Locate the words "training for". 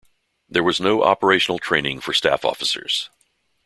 1.59-2.11